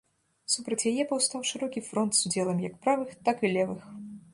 Супраць 0.53 0.87
яе 0.93 1.03
паўстаў 1.11 1.45
шырокі 1.51 1.85
фронт 1.91 2.13
з 2.23 2.27
удзелам 2.31 2.67
як 2.69 2.73
правых, 2.87 3.09
так 3.31 3.37
і 3.49 3.57
левых. 3.59 3.81